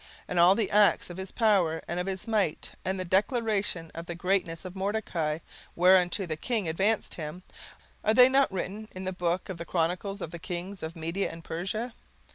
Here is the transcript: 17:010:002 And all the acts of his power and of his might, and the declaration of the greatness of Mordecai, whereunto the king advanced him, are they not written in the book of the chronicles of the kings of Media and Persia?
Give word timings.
17:010:002 0.01 0.09
And 0.29 0.39
all 0.39 0.55
the 0.55 0.71
acts 0.71 1.09
of 1.11 1.17
his 1.17 1.31
power 1.31 1.83
and 1.87 1.99
of 1.99 2.07
his 2.07 2.27
might, 2.27 2.71
and 2.83 2.99
the 2.99 3.05
declaration 3.05 3.91
of 3.93 4.07
the 4.07 4.15
greatness 4.15 4.65
of 4.65 4.75
Mordecai, 4.75 5.37
whereunto 5.75 6.25
the 6.25 6.35
king 6.35 6.67
advanced 6.67 7.13
him, 7.13 7.43
are 8.03 8.15
they 8.15 8.27
not 8.27 8.51
written 8.51 8.87
in 8.93 9.03
the 9.03 9.13
book 9.13 9.47
of 9.47 9.59
the 9.59 9.63
chronicles 9.63 10.19
of 10.19 10.31
the 10.31 10.39
kings 10.39 10.81
of 10.81 10.95
Media 10.95 11.29
and 11.31 11.43
Persia? 11.43 11.93